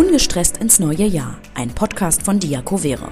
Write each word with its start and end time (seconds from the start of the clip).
Ungestresst 0.00 0.56
ins 0.56 0.80
neue 0.80 1.04
Jahr, 1.04 1.36
ein 1.54 1.74
Podcast 1.74 2.22
von 2.22 2.38
Diakovere. 2.38 3.08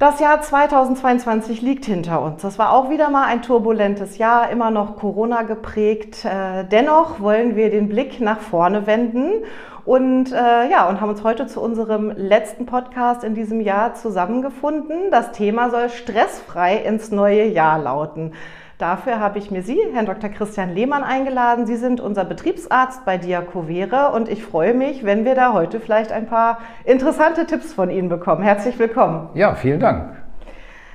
Das 0.00 0.18
Jahr 0.18 0.42
2022 0.42 1.62
liegt 1.62 1.84
hinter 1.84 2.20
uns. 2.20 2.42
Das 2.42 2.58
war 2.58 2.72
auch 2.72 2.90
wieder 2.90 3.08
mal 3.08 3.26
ein 3.26 3.42
turbulentes 3.42 4.18
Jahr, 4.18 4.50
immer 4.50 4.72
noch 4.72 4.96
Corona 4.96 5.42
geprägt. 5.42 6.24
Äh, 6.24 6.64
dennoch 6.64 7.20
wollen 7.20 7.54
wir 7.54 7.70
den 7.70 7.88
Blick 7.88 8.20
nach 8.20 8.40
vorne 8.40 8.88
wenden 8.88 9.44
und 9.84 10.32
äh, 10.32 10.68
ja, 10.68 10.88
und 10.88 11.00
haben 11.00 11.10
uns 11.10 11.22
heute 11.22 11.46
zu 11.46 11.60
unserem 11.60 12.10
letzten 12.10 12.66
Podcast 12.66 13.22
in 13.22 13.36
diesem 13.36 13.60
Jahr 13.60 13.94
zusammengefunden. 13.94 15.12
Das 15.12 15.30
Thema 15.30 15.70
soll 15.70 15.88
stressfrei 15.88 16.78
ins 16.78 17.12
neue 17.12 17.44
Jahr 17.44 17.78
lauten. 17.78 18.32
Dafür 18.78 19.18
habe 19.18 19.40
ich 19.40 19.50
mir 19.50 19.64
Sie, 19.64 19.80
Herrn 19.92 20.06
Dr. 20.06 20.30
Christian 20.30 20.72
Lehmann, 20.72 21.02
eingeladen. 21.02 21.66
Sie 21.66 21.74
sind 21.74 22.00
unser 22.00 22.24
Betriebsarzt 22.24 23.04
bei 23.04 23.18
Diakovere 23.18 24.12
und 24.12 24.28
ich 24.28 24.44
freue 24.44 24.72
mich, 24.72 25.04
wenn 25.04 25.24
wir 25.24 25.34
da 25.34 25.52
heute 25.52 25.80
vielleicht 25.80 26.12
ein 26.12 26.26
paar 26.26 26.58
interessante 26.84 27.44
Tipps 27.44 27.72
von 27.74 27.90
Ihnen 27.90 28.08
bekommen. 28.08 28.44
Herzlich 28.44 28.78
willkommen. 28.78 29.30
Ja, 29.34 29.56
vielen 29.56 29.80
Dank. 29.80 30.12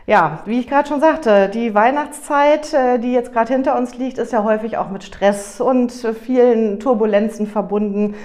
Ja, 0.05 0.39
wie 0.45 0.61
ich 0.61 0.67
gerade 0.69 0.87
schon 0.87 1.01
sagte, 1.01 1.49
die 1.49 1.75
Weihnachtszeit, 1.75 2.73
äh, 2.73 2.99
die 2.99 3.11
jetzt 3.11 3.33
gerade 3.33 3.51
hinter 3.51 3.77
uns 3.77 3.97
liegt, 3.97 4.17
ist 4.17 4.31
ja 4.31 4.45
häufig 4.45 4.77
auch 4.77 4.89
mit 4.89 5.03
Stress 5.03 5.59
und 5.59 5.91
vielen 5.91 6.79
Turbulenzen 6.79 7.47
verbunden. 7.47 8.15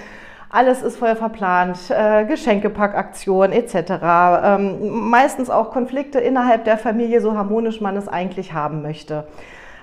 Alles 0.51 0.81
ist 0.81 0.97
voll 0.97 1.15
verplant, 1.15 1.77
äh, 1.89 2.25
Geschenkepackaktionen 2.25 3.51
etc. 3.51 3.91
Ähm, 4.43 5.09
meistens 5.09 5.51
auch 5.51 5.71
Konflikte 5.71 6.19
innerhalb 6.19 6.65
der 6.65 6.77
Familie, 6.77 7.21
so 7.21 7.35
harmonisch 7.37 7.81
man 7.81 7.95
es 7.95 8.07
eigentlich 8.07 8.51
haben 8.53 8.81
möchte. 8.81 9.25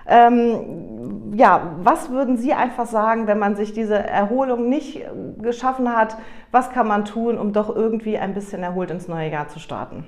Ähm, 0.09 1.33
ja, 1.35 1.77
was 1.83 2.11
würden 2.11 2.37
Sie 2.37 2.53
einfach 2.53 2.87
sagen, 2.87 3.27
wenn 3.27 3.39
man 3.39 3.57
sich 3.57 3.73
diese 3.73 3.97
Erholung 3.97 4.69
nicht 4.69 4.97
äh, 4.97 5.09
geschaffen 5.41 5.97
hat? 5.97 6.17
Was 6.51 6.71
kann 6.71 6.89
man 6.89 7.05
tun, 7.05 7.39
um 7.39 7.53
doch 7.53 7.75
irgendwie 7.75 8.19
ein 8.19 8.35
bisschen 8.35 8.63
erholt 8.63 8.91
ins 8.91 9.09
neue 9.09 9.31
Jahr 9.31 9.49
zu 9.49 9.59
starten? 9.59 10.05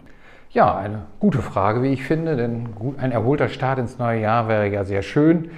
Ja, 0.51 0.77
eine 0.77 1.03
gute 1.20 1.42
Frage, 1.42 1.83
wie 1.83 1.92
ich 1.92 2.05
finde, 2.05 2.36
denn 2.36 2.70
ein 2.98 3.12
erholter 3.12 3.48
Start 3.48 3.79
ins 3.79 3.98
neue 3.98 4.20
Jahr 4.20 4.48
wäre 4.48 4.67
ja 4.69 4.84
sehr 4.84 5.03
schön. 5.03 5.51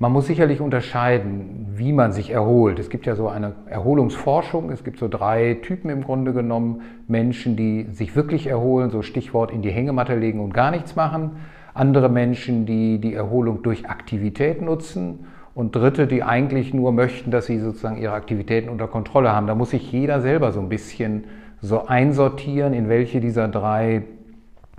Man 0.00 0.12
muss 0.12 0.28
sicherlich 0.28 0.60
unterscheiden, 0.60 1.66
wie 1.74 1.92
man 1.92 2.12
sich 2.12 2.30
erholt. 2.30 2.78
Es 2.78 2.88
gibt 2.88 3.04
ja 3.06 3.16
so 3.16 3.28
eine 3.28 3.54
Erholungsforschung. 3.66 4.70
Es 4.70 4.84
gibt 4.84 5.00
so 5.00 5.08
drei 5.08 5.54
Typen 5.60 5.90
im 5.90 6.04
Grunde 6.04 6.32
genommen. 6.32 6.82
Menschen, 7.08 7.56
die 7.56 7.88
sich 7.90 8.14
wirklich 8.14 8.46
erholen, 8.46 8.90
so 8.90 9.02
Stichwort 9.02 9.50
in 9.50 9.60
die 9.60 9.70
Hängematte 9.70 10.14
legen 10.14 10.38
und 10.38 10.54
gar 10.54 10.70
nichts 10.70 10.94
machen. 10.94 11.38
Andere 11.74 12.08
Menschen, 12.08 12.64
die 12.64 13.00
die 13.00 13.12
Erholung 13.12 13.64
durch 13.64 13.90
Aktivität 13.90 14.62
nutzen. 14.62 15.26
Und 15.52 15.74
Dritte, 15.74 16.06
die 16.06 16.22
eigentlich 16.22 16.72
nur 16.72 16.92
möchten, 16.92 17.32
dass 17.32 17.46
sie 17.46 17.58
sozusagen 17.58 17.98
ihre 17.98 18.12
Aktivitäten 18.12 18.68
unter 18.68 18.86
Kontrolle 18.86 19.32
haben. 19.32 19.48
Da 19.48 19.56
muss 19.56 19.70
sich 19.70 19.90
jeder 19.90 20.20
selber 20.20 20.52
so 20.52 20.60
ein 20.60 20.68
bisschen 20.68 21.24
so 21.60 21.86
einsortieren, 21.86 22.72
in 22.72 22.88
welche 22.88 23.18
dieser 23.18 23.48
drei 23.48 24.04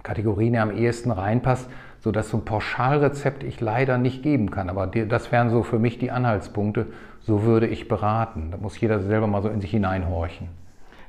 Kategorien 0.02 0.54
er 0.54 0.64
am 0.64 0.72
ehesten 0.72 1.12
reinpasst 1.12 1.70
sodass 2.02 2.30
so 2.30 2.38
ein 2.38 2.46
Pauschalrezept 2.46 3.44
ich 3.44 3.62
leider 3.62 3.98
nicht 3.98 4.24
geben 4.24 4.52
kann. 4.52 4.70
Aber 4.70 4.88
das 4.88 5.32
wären 5.32 5.50
so 5.50 5.64
für 5.64 5.80
mich 5.80 5.98
die 6.00 6.12
Anhaltspunkte. 6.12 6.88
So 7.22 7.44
würde 7.44 7.68
ich 7.68 7.88
beraten. 7.88 8.50
Da 8.52 8.58
muss 8.58 8.80
jeder 8.80 9.02
selber 9.02 9.28
mal 9.28 9.42
so 9.42 9.50
in 9.50 9.62
sich 9.62 9.72
hineinhorchen. 9.72 10.48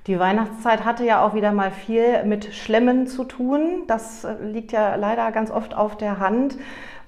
Die 0.07 0.19
Weihnachtszeit 0.19 0.85
hatte 0.85 1.05
ja 1.05 1.25
auch 1.25 1.35
wieder 1.35 1.53
mal 1.53 1.71
viel 1.71 2.25
mit 2.25 2.55
Schlemmen 2.55 3.07
zu 3.07 3.25
tun. 3.25 3.83
Das 3.87 4.25
äh, 4.25 4.35
liegt 4.43 4.73
ja 4.73 4.97
leider 4.97 5.31
ganz 5.31 5.51
oft 5.51 5.77
auf 5.77 5.97
der 5.97 6.19
Hand. 6.19 6.57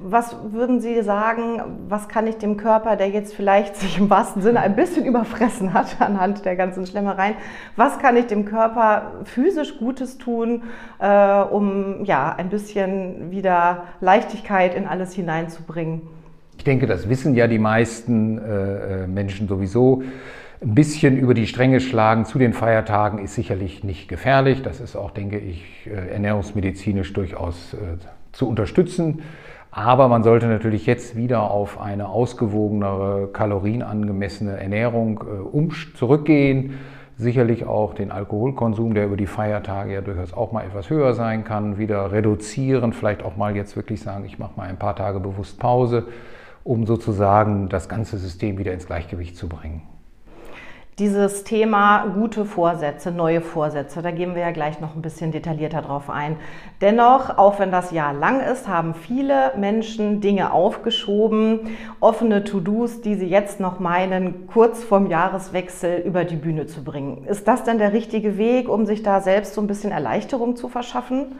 Was 0.04 0.36
würden 0.50 0.80
Sie 0.80 1.02
sagen, 1.02 1.60
was 1.88 2.08
kann 2.08 2.26
ich 2.26 2.36
dem 2.36 2.56
Körper, 2.56 2.96
der 2.96 3.08
jetzt 3.10 3.34
vielleicht 3.34 3.76
sich 3.76 3.98
im 3.98 4.10
wahrsten 4.10 4.42
Sinne 4.42 4.60
ein 4.60 4.74
bisschen 4.74 5.04
überfressen 5.04 5.72
hat 5.74 5.96
anhand 6.00 6.44
der 6.44 6.56
ganzen 6.56 6.86
Schlemmereien, 6.86 7.34
was 7.76 7.98
kann 7.98 8.16
ich 8.16 8.26
dem 8.26 8.44
Körper 8.44 9.12
physisch 9.24 9.78
Gutes 9.78 10.18
tun, 10.18 10.64
äh, 10.98 11.42
um 11.42 12.04
ja 12.04 12.34
ein 12.36 12.48
bisschen 12.48 13.30
wieder 13.30 13.84
Leichtigkeit 14.00 14.74
in 14.74 14.86
alles 14.86 15.12
hineinzubringen? 15.12 16.02
Ich 16.58 16.64
denke, 16.64 16.86
das 16.86 17.08
wissen 17.08 17.34
ja 17.34 17.46
die 17.46 17.58
meisten 17.58 18.38
äh, 18.38 19.02
äh 19.04 19.06
Menschen 19.06 19.48
sowieso. 19.48 20.02
Ein 20.62 20.76
bisschen 20.76 21.16
über 21.16 21.34
die 21.34 21.48
Stränge 21.48 21.80
schlagen 21.80 22.24
zu 22.24 22.38
den 22.38 22.52
Feiertagen 22.52 23.18
ist 23.18 23.34
sicherlich 23.34 23.82
nicht 23.82 24.08
gefährlich. 24.08 24.62
Das 24.62 24.80
ist 24.80 24.94
auch, 24.94 25.10
denke 25.10 25.38
ich, 25.38 25.64
äh, 25.86 26.12
ernährungsmedizinisch 26.12 27.12
durchaus 27.12 27.74
äh, 27.74 27.98
zu 28.30 28.48
unterstützen. 28.48 29.22
Aber 29.74 30.08
man 30.08 30.22
sollte 30.22 30.48
natürlich 30.48 30.84
jetzt 30.84 31.16
wieder 31.16 31.50
auf 31.50 31.80
eine 31.80 32.10
ausgewogenere, 32.10 33.28
kalorienangemessene 33.32 34.60
Ernährung 34.60 35.24
äh, 35.24 35.94
zurückgehen. 35.96 36.74
Sicherlich 37.16 37.64
auch 37.64 37.94
den 37.94 38.10
Alkoholkonsum, 38.10 38.92
der 38.92 39.06
über 39.06 39.16
die 39.16 39.26
Feiertage 39.26 39.94
ja 39.94 40.00
durchaus 40.02 40.34
auch 40.34 40.52
mal 40.52 40.64
etwas 40.64 40.90
höher 40.90 41.14
sein 41.14 41.44
kann, 41.44 41.78
wieder 41.78 42.12
reduzieren. 42.12 42.92
Vielleicht 42.92 43.22
auch 43.22 43.36
mal 43.36 43.56
jetzt 43.56 43.74
wirklich 43.74 44.02
sagen, 44.02 44.26
ich 44.26 44.38
mache 44.38 44.52
mal 44.56 44.68
ein 44.68 44.78
paar 44.78 44.94
Tage 44.94 45.20
bewusst 45.20 45.58
Pause, 45.58 46.06
um 46.64 46.84
sozusagen 46.84 47.70
das 47.70 47.88
ganze 47.88 48.18
System 48.18 48.58
wieder 48.58 48.74
ins 48.74 48.86
Gleichgewicht 48.86 49.38
zu 49.38 49.48
bringen 49.48 49.82
dieses 50.98 51.44
Thema 51.44 52.04
gute 52.14 52.44
Vorsätze, 52.44 53.10
neue 53.10 53.40
Vorsätze, 53.40 54.02
da 54.02 54.10
gehen 54.10 54.34
wir 54.34 54.42
ja 54.42 54.50
gleich 54.50 54.78
noch 54.78 54.94
ein 54.94 55.00
bisschen 55.00 55.32
detaillierter 55.32 55.80
drauf 55.80 56.10
ein. 56.10 56.36
Dennoch, 56.82 57.38
auch 57.38 57.58
wenn 57.58 57.72
das 57.72 57.92
Jahr 57.92 58.12
lang 58.12 58.40
ist, 58.40 58.68
haben 58.68 58.94
viele 58.94 59.52
Menschen 59.56 60.20
Dinge 60.20 60.52
aufgeschoben, 60.52 61.60
offene 62.00 62.44
To-Dos, 62.44 63.00
die 63.00 63.14
sie 63.14 63.26
jetzt 63.26 63.58
noch 63.58 63.80
meinen, 63.80 64.46
kurz 64.46 64.84
vorm 64.84 65.06
Jahreswechsel 65.06 66.00
über 66.00 66.24
die 66.24 66.36
Bühne 66.36 66.66
zu 66.66 66.84
bringen. 66.84 67.24
Ist 67.26 67.48
das 67.48 67.64
denn 67.64 67.78
der 67.78 67.94
richtige 67.94 68.36
Weg, 68.36 68.68
um 68.68 68.84
sich 68.84 69.02
da 69.02 69.22
selbst 69.22 69.54
so 69.54 69.62
ein 69.62 69.66
bisschen 69.66 69.92
Erleichterung 69.92 70.56
zu 70.56 70.68
verschaffen? 70.68 71.36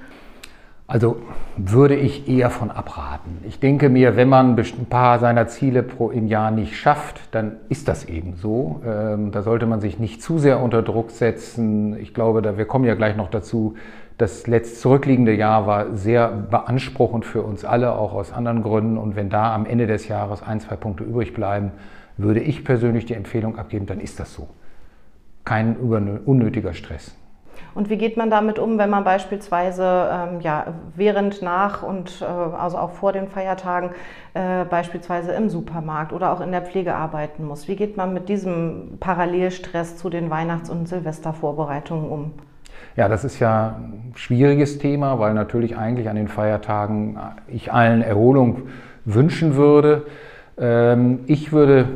Also 0.86 1.16
würde 1.56 1.94
ich 1.94 2.28
eher 2.28 2.50
von 2.50 2.70
abraten. 2.70 3.38
Ich 3.46 3.60
denke 3.60 3.88
mir, 3.88 4.16
wenn 4.16 4.28
man 4.28 4.58
ein 4.58 4.86
paar 4.86 5.18
seiner 5.20 5.46
Ziele 5.46 5.82
pro 5.82 6.10
im 6.10 6.26
Jahr 6.26 6.50
nicht 6.50 6.76
schafft, 6.76 7.20
dann 7.30 7.56
ist 7.68 7.88
das 7.88 8.04
eben 8.04 8.34
so. 8.34 8.82
Ähm, 8.84 9.30
da 9.30 9.42
sollte 9.42 9.66
man 9.66 9.80
sich 9.80 9.98
nicht 9.98 10.22
zu 10.22 10.38
sehr 10.38 10.60
unter 10.60 10.82
Druck 10.82 11.10
setzen. 11.10 11.96
Ich 11.98 12.12
glaube, 12.12 12.42
da, 12.42 12.58
wir 12.58 12.66
kommen 12.66 12.84
ja 12.84 12.94
gleich 12.94 13.16
noch 13.16 13.30
dazu, 13.30 13.74
das 14.18 14.46
letzt 14.46 14.80
zurückliegende 14.80 15.34
Jahr 15.34 15.66
war 15.66 15.96
sehr 15.96 16.28
beanspruchend 16.28 17.24
für 17.24 17.42
uns 17.42 17.64
alle, 17.64 17.92
auch 17.92 18.12
aus 18.12 18.32
anderen 18.32 18.62
Gründen. 18.62 18.98
Und 18.98 19.16
wenn 19.16 19.30
da 19.30 19.54
am 19.54 19.66
Ende 19.66 19.86
des 19.86 20.08
Jahres 20.08 20.42
ein, 20.42 20.60
zwei 20.60 20.76
Punkte 20.76 21.04
übrig 21.04 21.32
bleiben, 21.32 21.72
würde 22.18 22.40
ich 22.40 22.64
persönlich 22.64 23.06
die 23.06 23.14
Empfehlung 23.14 23.58
abgeben, 23.58 23.86
dann 23.86 24.00
ist 24.00 24.20
das 24.20 24.34
so. 24.34 24.48
Kein 25.44 25.76
unnötiger 25.76 26.74
Stress. 26.74 27.16
Und 27.74 27.88
wie 27.88 27.96
geht 27.96 28.16
man 28.16 28.30
damit 28.30 28.58
um, 28.58 28.78
wenn 28.78 28.90
man 28.90 29.04
beispielsweise 29.04 30.08
ähm, 30.12 30.40
ja, 30.40 30.66
während, 30.94 31.42
nach 31.42 31.82
und 31.82 32.20
äh, 32.20 32.24
also 32.24 32.76
auch 32.78 32.90
vor 32.90 33.12
den 33.12 33.28
Feiertagen 33.28 33.90
äh, 34.34 34.64
beispielsweise 34.64 35.32
im 35.32 35.48
Supermarkt 35.48 36.12
oder 36.12 36.32
auch 36.32 36.40
in 36.40 36.52
der 36.52 36.62
Pflege 36.62 36.94
arbeiten 36.94 37.46
muss? 37.46 37.68
Wie 37.68 37.76
geht 37.76 37.96
man 37.96 38.12
mit 38.12 38.28
diesem 38.28 38.98
Parallelstress 39.00 39.96
zu 39.96 40.10
den 40.10 40.30
Weihnachts- 40.30 40.70
und 40.70 40.86
Silvestervorbereitungen 40.88 42.10
um? 42.10 42.32
Ja, 42.96 43.08
das 43.08 43.24
ist 43.24 43.38
ja 43.38 43.76
ein 43.78 44.12
schwieriges 44.16 44.78
Thema, 44.78 45.18
weil 45.18 45.32
natürlich 45.32 45.76
eigentlich 45.78 46.10
an 46.10 46.16
den 46.16 46.28
Feiertagen 46.28 47.18
ich 47.48 47.72
allen 47.72 48.02
Erholung 48.02 48.62
wünschen 49.04 49.56
würde. 49.56 50.06
Ähm, 50.58 51.20
ich 51.26 51.52
würde 51.52 51.88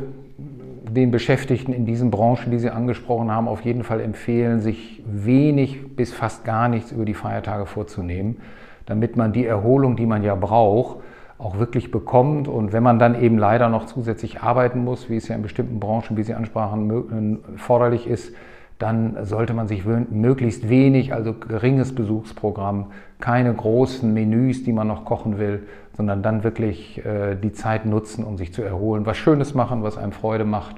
den 0.89 1.11
Beschäftigten 1.11 1.73
in 1.73 1.85
diesen 1.85 2.11
Branchen, 2.11 2.51
die 2.51 2.59
Sie 2.59 2.69
angesprochen 2.69 3.31
haben, 3.31 3.47
auf 3.47 3.61
jeden 3.61 3.83
Fall 3.83 4.01
empfehlen, 4.01 4.59
sich 4.59 5.03
wenig 5.05 5.95
bis 5.95 6.13
fast 6.13 6.45
gar 6.45 6.67
nichts 6.67 6.91
über 6.91 7.05
die 7.05 7.13
Feiertage 7.13 7.65
vorzunehmen, 7.65 8.37
damit 8.85 9.15
man 9.15 9.33
die 9.33 9.45
Erholung, 9.45 9.95
die 9.95 10.05
man 10.05 10.23
ja 10.23 10.35
braucht, 10.35 10.97
auch 11.37 11.59
wirklich 11.59 11.91
bekommt. 11.91 12.47
Und 12.47 12.73
wenn 12.73 12.83
man 12.83 12.99
dann 12.99 13.21
eben 13.21 13.37
leider 13.37 13.69
noch 13.69 13.85
zusätzlich 13.85 14.41
arbeiten 14.41 14.83
muss, 14.83 15.09
wie 15.09 15.17
es 15.17 15.27
ja 15.27 15.35
in 15.35 15.41
bestimmten 15.41 15.79
Branchen, 15.79 16.17
wie 16.17 16.23
Sie 16.23 16.33
ansprachen, 16.33 17.39
erforderlich 17.53 18.07
ist, 18.07 18.33
dann 18.79 19.25
sollte 19.25 19.53
man 19.53 19.67
sich 19.67 19.85
möglichst 19.85 20.69
wenig, 20.69 21.13
also 21.13 21.33
geringes 21.33 21.95
Besuchsprogramm, 21.95 22.91
keine 23.19 23.53
großen 23.53 24.13
Menüs, 24.13 24.63
die 24.63 24.73
man 24.73 24.87
noch 24.87 25.03
kochen 25.03 25.39
will, 25.39 25.67
sondern 25.93 26.21
dann 26.21 26.43
wirklich 26.43 27.03
äh, 27.03 27.35
die 27.35 27.51
Zeit 27.51 27.85
nutzen, 27.85 28.23
um 28.23 28.37
sich 28.37 28.53
zu 28.53 28.61
erholen, 28.61 29.05
was 29.05 29.17
Schönes 29.17 29.55
machen, 29.55 29.81
was 29.81 29.97
einem 29.97 30.11
Freude 30.11 30.45
macht. 30.45 30.75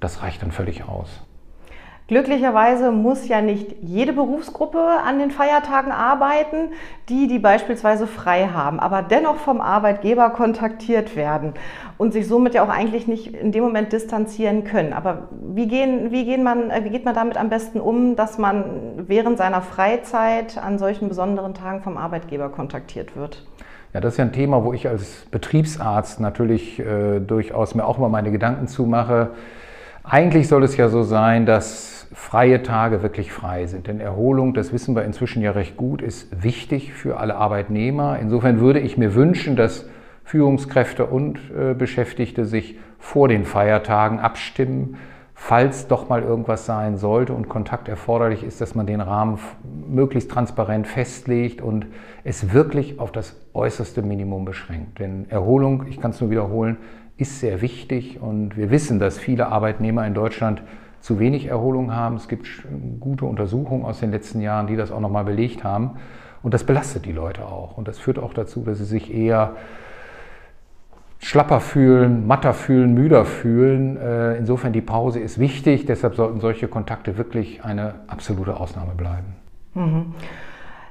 Das 0.00 0.22
reicht 0.22 0.42
dann 0.42 0.50
völlig 0.50 0.88
aus. 0.88 1.25
Glücklicherweise 2.08 2.92
muss 2.92 3.26
ja 3.26 3.40
nicht 3.42 3.82
jede 3.82 4.12
Berufsgruppe 4.12 4.78
an 4.78 5.18
den 5.18 5.32
Feiertagen 5.32 5.90
arbeiten, 5.90 6.70
die, 7.08 7.26
die 7.26 7.40
beispielsweise 7.40 8.06
frei 8.06 8.50
haben, 8.54 8.78
aber 8.78 9.02
dennoch 9.02 9.38
vom 9.38 9.60
Arbeitgeber 9.60 10.30
kontaktiert 10.30 11.16
werden 11.16 11.54
und 11.98 12.12
sich 12.12 12.28
somit 12.28 12.54
ja 12.54 12.62
auch 12.62 12.68
eigentlich 12.68 13.08
nicht 13.08 13.34
in 13.34 13.50
dem 13.50 13.64
Moment 13.64 13.92
distanzieren 13.92 14.62
können. 14.62 14.92
Aber 14.92 15.26
wie, 15.32 15.66
gehen, 15.66 16.12
wie, 16.12 16.24
gehen 16.24 16.44
man, 16.44 16.70
äh, 16.70 16.84
wie 16.84 16.90
geht 16.90 17.04
man 17.04 17.14
damit 17.14 17.36
am 17.36 17.48
besten 17.48 17.80
um, 17.80 18.14
dass 18.14 18.38
man 18.38 19.04
während 19.08 19.36
seiner 19.36 19.60
Freizeit 19.60 20.58
an 20.58 20.78
solchen 20.78 21.08
besonderen 21.08 21.54
Tagen 21.54 21.82
vom 21.82 21.96
Arbeitgeber 21.96 22.50
kontaktiert 22.50 23.16
wird? 23.16 23.44
Ja, 23.92 24.00
das 24.00 24.12
ist 24.12 24.18
ja 24.18 24.26
ein 24.26 24.32
Thema, 24.32 24.62
wo 24.62 24.72
ich 24.72 24.86
als 24.86 25.26
Betriebsarzt 25.32 26.20
natürlich 26.20 26.78
äh, 26.78 27.18
durchaus 27.18 27.74
mir 27.74 27.84
auch 27.84 27.98
mal 27.98 28.08
meine 28.08 28.30
Gedanken 28.30 28.68
zumache. 28.68 29.30
Eigentlich 30.04 30.46
soll 30.46 30.62
es 30.62 30.76
ja 30.76 30.88
so 30.88 31.02
sein, 31.02 31.46
dass 31.46 31.95
freie 32.12 32.62
Tage 32.62 33.02
wirklich 33.02 33.32
frei 33.32 33.66
sind. 33.66 33.86
Denn 33.86 34.00
Erholung, 34.00 34.54
das 34.54 34.72
wissen 34.72 34.94
wir 34.94 35.04
inzwischen 35.04 35.42
ja 35.42 35.52
recht 35.52 35.76
gut, 35.76 36.02
ist 36.02 36.42
wichtig 36.42 36.92
für 36.92 37.18
alle 37.18 37.36
Arbeitnehmer. 37.36 38.18
Insofern 38.20 38.60
würde 38.60 38.80
ich 38.80 38.96
mir 38.96 39.14
wünschen, 39.14 39.56
dass 39.56 39.88
Führungskräfte 40.24 41.06
und 41.06 41.38
äh, 41.56 41.74
Beschäftigte 41.74 42.44
sich 42.44 42.76
vor 42.98 43.28
den 43.28 43.44
Feiertagen 43.44 44.18
abstimmen, 44.18 44.96
falls 45.34 45.86
doch 45.86 46.08
mal 46.08 46.22
irgendwas 46.22 46.66
sein 46.66 46.96
sollte 46.96 47.32
und 47.32 47.48
Kontakt 47.48 47.88
erforderlich 47.88 48.42
ist, 48.42 48.60
dass 48.60 48.74
man 48.74 48.86
den 48.86 49.00
Rahmen 49.00 49.38
möglichst 49.88 50.30
transparent 50.30 50.86
festlegt 50.86 51.60
und 51.60 51.86
es 52.24 52.52
wirklich 52.52 52.98
auf 52.98 53.12
das 53.12 53.36
äußerste 53.54 54.02
Minimum 54.02 54.44
beschränkt. 54.44 54.98
Denn 54.98 55.30
Erholung, 55.30 55.86
ich 55.88 56.00
kann 56.00 56.10
es 56.10 56.20
nur 56.20 56.30
wiederholen, 56.30 56.78
ist 57.18 57.40
sehr 57.40 57.62
wichtig 57.62 58.20
und 58.20 58.56
wir 58.56 58.70
wissen, 58.70 58.98
dass 58.98 59.18
viele 59.18 59.46
Arbeitnehmer 59.48 60.06
in 60.06 60.14
Deutschland 60.14 60.62
zu 61.06 61.20
wenig 61.20 61.46
Erholung 61.46 61.94
haben. 61.94 62.16
Es 62.16 62.26
gibt 62.26 62.48
gute 62.98 63.26
Untersuchungen 63.26 63.84
aus 63.84 64.00
den 64.00 64.10
letzten 64.10 64.40
Jahren, 64.40 64.66
die 64.66 64.74
das 64.74 64.90
auch 64.90 64.98
nochmal 64.98 65.22
belegt 65.22 65.62
haben. 65.62 65.98
Und 66.42 66.52
das 66.52 66.64
belastet 66.64 67.06
die 67.06 67.12
Leute 67.12 67.46
auch. 67.46 67.78
Und 67.78 67.86
das 67.86 67.96
führt 67.96 68.18
auch 68.18 68.34
dazu, 68.34 68.64
dass 68.64 68.78
sie 68.78 68.84
sich 68.84 69.14
eher 69.14 69.52
schlapper 71.20 71.60
fühlen, 71.60 72.26
matter 72.26 72.54
fühlen, 72.54 72.92
müder 72.92 73.24
fühlen. 73.24 73.96
Äh, 73.96 74.36
insofern 74.36 74.72
die 74.72 74.80
Pause 74.80 75.20
ist 75.20 75.38
wichtig. 75.38 75.86
Deshalb 75.86 76.16
sollten 76.16 76.40
solche 76.40 76.66
Kontakte 76.66 77.16
wirklich 77.16 77.64
eine 77.64 77.94
absolute 78.08 78.58
Ausnahme 78.58 78.94
bleiben. 78.96 79.36
Mhm. 79.74 80.12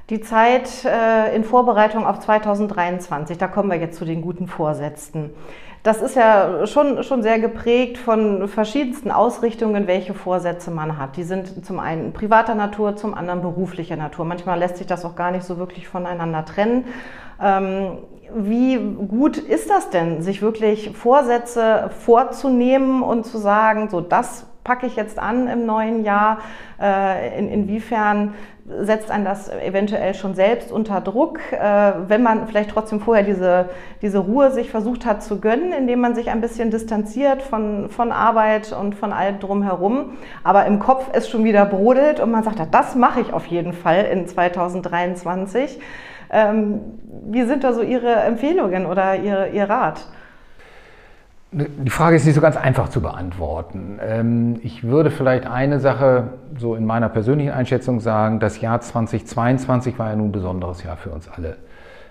Die 0.08 0.22
Zeit 0.22 0.86
äh, 0.86 1.36
in 1.36 1.44
Vorbereitung 1.44 2.06
auf 2.06 2.20
2023, 2.20 3.36
da 3.36 3.48
kommen 3.48 3.70
wir 3.70 3.76
jetzt 3.76 3.98
zu 3.98 4.06
den 4.06 4.22
guten 4.22 4.46
Vorsätzen. 4.46 5.28
Das 5.86 6.02
ist 6.02 6.16
ja 6.16 6.66
schon, 6.66 7.04
schon 7.04 7.22
sehr 7.22 7.38
geprägt 7.38 7.96
von 7.96 8.48
verschiedensten 8.48 9.12
Ausrichtungen, 9.12 9.86
welche 9.86 10.14
Vorsätze 10.14 10.72
man 10.72 10.98
hat. 10.98 11.16
Die 11.16 11.22
sind 11.22 11.64
zum 11.64 11.78
einen 11.78 12.12
privater 12.12 12.56
Natur, 12.56 12.96
zum 12.96 13.14
anderen 13.14 13.40
beruflicher 13.40 13.94
Natur. 13.94 14.24
Manchmal 14.24 14.58
lässt 14.58 14.78
sich 14.78 14.88
das 14.88 15.04
auch 15.04 15.14
gar 15.14 15.30
nicht 15.30 15.44
so 15.44 15.58
wirklich 15.58 15.86
voneinander 15.86 16.44
trennen. 16.44 16.86
Ähm, 17.40 17.98
wie 18.34 18.76
gut 18.76 19.36
ist 19.36 19.70
das 19.70 19.88
denn, 19.90 20.22
sich 20.22 20.42
wirklich 20.42 20.90
Vorsätze 20.90 21.90
vorzunehmen 22.00 23.04
und 23.04 23.24
zu 23.24 23.38
sagen, 23.38 23.88
so 23.88 24.00
das 24.00 24.45
packe 24.66 24.86
ich 24.86 24.96
jetzt 24.96 25.18
an 25.18 25.46
im 25.46 25.64
neuen 25.64 26.04
Jahr? 26.04 26.38
Äh, 26.80 27.38
in, 27.38 27.48
inwiefern 27.48 28.34
setzt 28.80 29.12
einen 29.12 29.24
das 29.24 29.48
eventuell 29.48 30.12
schon 30.14 30.34
selbst 30.34 30.72
unter 30.72 31.00
Druck, 31.00 31.38
äh, 31.52 31.92
wenn 32.08 32.24
man 32.24 32.48
vielleicht 32.48 32.70
trotzdem 32.70 33.00
vorher 33.00 33.24
diese, 33.24 33.68
diese 34.02 34.18
Ruhe 34.18 34.50
sich 34.50 34.70
versucht 34.70 35.06
hat 35.06 35.22
zu 35.22 35.40
gönnen, 35.40 35.72
indem 35.72 36.00
man 36.00 36.16
sich 36.16 36.30
ein 36.30 36.40
bisschen 36.40 36.72
distanziert 36.72 37.42
von, 37.42 37.90
von 37.90 38.10
Arbeit 38.10 38.72
und 38.72 38.96
von 38.96 39.12
allem 39.12 39.38
drumherum, 39.38 40.16
aber 40.42 40.66
im 40.66 40.80
Kopf 40.80 41.08
es 41.12 41.28
schon 41.28 41.44
wieder 41.44 41.64
brodelt 41.64 42.18
und 42.18 42.32
man 42.32 42.42
sagt, 42.42 42.60
das 42.72 42.96
mache 42.96 43.20
ich 43.20 43.32
auf 43.32 43.46
jeden 43.46 43.72
Fall 43.72 44.04
in 44.06 44.26
2023. 44.26 45.78
Ähm, 46.30 46.80
wie 47.28 47.44
sind 47.44 47.62
da 47.62 47.72
so 47.72 47.82
Ihre 47.82 48.14
Empfehlungen 48.14 48.86
oder 48.86 49.14
Ihr, 49.14 49.52
Ihr 49.52 49.70
Rat? 49.70 50.08
Die 51.58 51.90
Frage 51.90 52.16
ist 52.16 52.26
nicht 52.26 52.34
so 52.34 52.42
ganz 52.42 52.58
einfach 52.58 52.90
zu 52.90 53.00
beantworten. 53.00 53.98
Ähm, 54.06 54.60
ich 54.62 54.84
würde 54.84 55.10
vielleicht 55.10 55.46
eine 55.46 55.80
Sache 55.80 56.34
so 56.58 56.74
in 56.74 56.84
meiner 56.84 57.08
persönlichen 57.08 57.52
Einschätzung 57.52 58.00
sagen, 58.00 58.40
das 58.40 58.60
Jahr 58.60 58.82
2022 58.82 59.98
war 59.98 60.10
ja 60.10 60.16
nun 60.16 60.28
ein 60.28 60.32
besonderes 60.32 60.82
Jahr 60.82 60.98
für 60.98 61.08
uns 61.08 61.30
alle. 61.30 61.56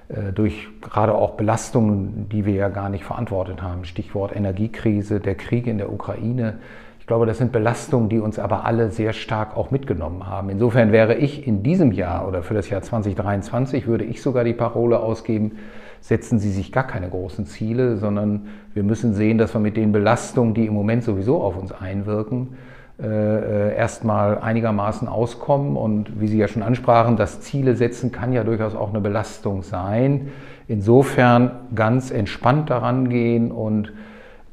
Äh, 0.09 0.33
durch 0.33 0.67
gerade 0.81 1.13
auch 1.13 1.31
Belastungen, 1.31 2.27
die 2.29 2.47
wir 2.47 2.55
ja 2.55 2.69
gar 2.69 2.89
nicht 2.89 3.03
verantwortet 3.03 3.61
haben. 3.61 3.85
Stichwort 3.85 4.35
Energiekrise, 4.35 5.19
der 5.19 5.35
Krieg 5.35 5.67
in 5.67 5.77
der 5.77 5.93
Ukraine. 5.93 6.55
Ich 6.99 7.05
glaube, 7.05 7.27
das 7.27 7.37
sind 7.37 7.51
Belastungen, 7.51 8.09
die 8.09 8.17
uns 8.17 8.39
aber 8.39 8.65
alle 8.65 8.89
sehr 8.89 9.13
stark 9.13 9.55
auch 9.55 9.69
mitgenommen 9.69 10.27
haben. 10.27 10.49
Insofern 10.49 10.91
wäre 10.91 11.13
ich 11.13 11.45
in 11.45 11.61
diesem 11.61 11.91
Jahr 11.91 12.27
oder 12.27 12.41
für 12.41 12.55
das 12.55 12.71
Jahr 12.71 12.81
2023 12.81 13.85
würde 13.85 14.05
ich 14.05 14.23
sogar 14.23 14.43
die 14.43 14.53
Parole 14.53 14.99
ausgeben, 14.99 15.51
setzen 16.05 16.37
Sie 16.37 16.51
sich 16.51 16.71
gar 16.71 16.85
keine 16.85 17.09
großen 17.09 17.47
Ziele, 17.47 17.97
sondern 17.97 18.45
wir 18.75 18.83
müssen 18.83 19.15
sehen, 19.15 19.39
dass 19.39 19.55
wir 19.55 19.59
mit 19.59 19.75
den 19.75 19.91
Belastungen, 19.91 20.53
die 20.53 20.67
im 20.67 20.73
Moment 20.75 21.03
sowieso 21.03 21.41
auf 21.41 21.57
uns 21.57 21.71
einwirken, 21.71 22.49
äh, 23.01 23.07
äh, 23.07 23.75
erstmal 23.75 24.37
einigermaßen 24.37 25.07
auskommen. 25.07 25.75
Und 25.75 26.21
wie 26.21 26.27
Sie 26.27 26.37
ja 26.37 26.47
schon 26.47 26.61
ansprachen, 26.61 27.17
das 27.17 27.41
Ziele 27.41 27.75
setzen 27.75 28.11
kann 28.11 28.33
ja 28.33 28.43
durchaus 28.43 28.75
auch 28.75 28.89
eine 28.89 29.01
Belastung 29.01 29.63
sein. 29.63 30.27
Insofern 30.67 31.49
ganz 31.73 32.11
entspannt 32.11 32.69
daran 32.69 33.09
gehen 33.09 33.51
und 33.51 33.91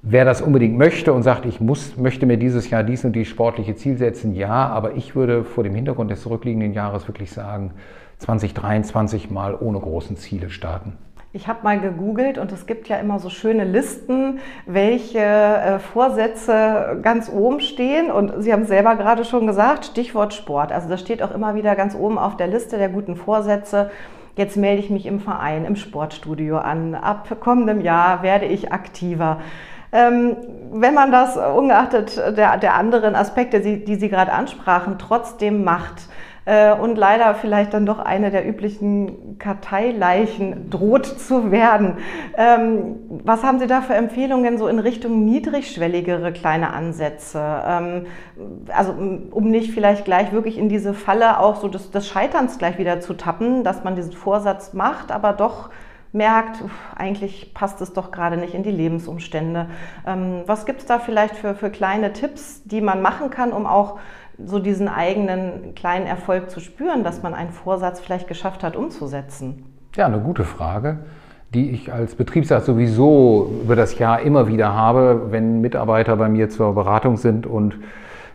Wer 0.04 0.24
das 0.24 0.42
unbedingt 0.42 0.76
möchte 0.76 1.12
und 1.12 1.22
sagt, 1.22 1.46
ich 1.46 1.60
muss, 1.60 1.96
möchte 1.96 2.26
mir 2.26 2.36
dieses 2.36 2.68
Jahr 2.70 2.82
dies 2.82 3.04
und 3.04 3.12
die 3.12 3.24
sportliche 3.24 3.76
Ziel 3.76 3.96
setzen, 3.98 4.34
ja, 4.34 4.66
aber 4.66 4.96
ich 4.96 5.14
würde 5.14 5.44
vor 5.44 5.62
dem 5.62 5.76
Hintergrund 5.76 6.10
des 6.10 6.22
zurückliegenden 6.22 6.72
Jahres 6.72 7.06
wirklich 7.06 7.30
sagen, 7.30 7.70
2023 8.18 9.30
mal 9.30 9.54
ohne 9.54 9.78
großen 9.78 10.16
Ziele 10.16 10.50
starten. 10.50 10.94
Ich 11.34 11.48
habe 11.48 11.60
mal 11.62 11.80
gegoogelt 11.80 12.36
und 12.36 12.52
es 12.52 12.66
gibt 12.66 12.88
ja 12.88 12.96
immer 12.98 13.18
so 13.18 13.30
schöne 13.30 13.64
Listen, 13.64 14.40
welche 14.66 15.18
äh, 15.18 15.78
Vorsätze 15.78 16.98
ganz 17.00 17.30
oben 17.30 17.60
stehen. 17.60 18.10
Und 18.10 18.42
Sie 18.42 18.52
haben 18.52 18.62
es 18.62 18.68
selber 18.68 18.96
gerade 18.96 19.24
schon 19.24 19.46
gesagt, 19.46 19.86
Stichwort 19.86 20.34
Sport. 20.34 20.72
Also 20.72 20.90
das 20.90 21.00
steht 21.00 21.22
auch 21.22 21.30
immer 21.30 21.54
wieder 21.54 21.74
ganz 21.74 21.94
oben 21.94 22.18
auf 22.18 22.36
der 22.36 22.48
Liste 22.48 22.76
der 22.76 22.90
guten 22.90 23.16
Vorsätze. 23.16 23.90
Jetzt 24.36 24.58
melde 24.58 24.82
ich 24.82 24.90
mich 24.90 25.06
im 25.06 25.20
Verein, 25.20 25.64
im 25.64 25.76
Sportstudio 25.76 26.58
an. 26.58 26.94
Ab 26.94 27.34
kommendem 27.40 27.80
Jahr 27.80 28.22
werde 28.22 28.44
ich 28.44 28.70
aktiver. 28.70 29.40
Ähm, 29.90 30.36
wenn 30.70 30.92
man 30.92 31.12
das 31.12 31.38
ungeachtet 31.38 32.16
der, 32.36 32.58
der 32.58 32.74
anderen 32.74 33.14
Aspekte, 33.14 33.60
die, 33.60 33.84
die 33.84 33.94
Sie 33.94 34.10
gerade 34.10 34.32
ansprachen, 34.32 34.96
trotzdem 34.98 35.64
macht, 35.64 36.08
äh, 36.44 36.72
und 36.72 36.96
leider 36.96 37.34
vielleicht 37.34 37.74
dann 37.74 37.86
doch 37.86 37.98
eine 37.98 38.30
der 38.30 38.46
üblichen 38.46 39.38
Karteileichen 39.38 40.70
droht 40.70 41.06
zu 41.06 41.50
werden. 41.50 41.98
Ähm, 42.36 42.96
was 43.24 43.42
haben 43.42 43.58
Sie 43.58 43.66
da 43.66 43.80
für 43.80 43.94
Empfehlungen 43.94 44.58
so 44.58 44.68
in 44.68 44.78
Richtung 44.78 45.24
niedrigschwelligere 45.24 46.32
kleine 46.32 46.72
Ansätze? 46.72 47.40
Ähm, 47.66 48.06
also 48.74 48.92
um 48.92 49.48
nicht 49.50 49.72
vielleicht 49.72 50.04
gleich 50.04 50.32
wirklich 50.32 50.58
in 50.58 50.68
diese 50.68 50.94
Falle 50.94 51.38
auch 51.38 51.56
so 51.56 51.68
des, 51.68 51.90
des 51.90 52.08
Scheiterns 52.08 52.58
gleich 52.58 52.78
wieder 52.78 53.00
zu 53.00 53.14
tappen, 53.14 53.64
dass 53.64 53.84
man 53.84 53.96
diesen 53.96 54.12
Vorsatz 54.12 54.72
macht, 54.72 55.12
aber 55.12 55.32
doch 55.32 55.70
merkt, 56.12 56.62
eigentlich 56.94 57.54
passt 57.54 57.80
es 57.80 57.94
doch 57.94 58.10
gerade 58.10 58.36
nicht 58.36 58.54
in 58.54 58.62
die 58.62 58.70
Lebensumstände. 58.70 59.68
Ähm, 60.06 60.42
was 60.46 60.66
gibt 60.66 60.80
es 60.80 60.86
da 60.86 60.98
vielleicht 60.98 61.36
für, 61.36 61.54
für 61.54 61.70
kleine 61.70 62.12
Tipps, 62.12 62.62
die 62.64 62.80
man 62.80 63.00
machen 63.00 63.30
kann, 63.30 63.52
um 63.52 63.66
auch 63.66 63.98
so 64.38 64.58
diesen 64.58 64.88
eigenen 64.88 65.74
kleinen 65.74 66.06
Erfolg 66.06 66.50
zu 66.50 66.60
spüren, 66.60 67.04
dass 67.04 67.22
man 67.22 67.34
einen 67.34 67.50
Vorsatz 67.50 68.00
vielleicht 68.00 68.28
geschafft 68.28 68.62
hat 68.62 68.76
umzusetzen? 68.76 69.64
Ja, 69.94 70.06
eine 70.06 70.20
gute 70.20 70.44
Frage, 70.44 71.00
die 71.54 71.70
ich 71.70 71.92
als 71.92 72.14
Betriebsarzt 72.14 72.66
sowieso 72.66 73.50
über 73.62 73.76
das 73.76 73.98
Jahr 73.98 74.20
immer 74.20 74.48
wieder 74.48 74.74
habe, 74.74 75.28
wenn 75.30 75.60
Mitarbeiter 75.60 76.16
bei 76.16 76.28
mir 76.28 76.48
zur 76.48 76.74
Beratung 76.74 77.16
sind 77.16 77.46
und 77.46 77.76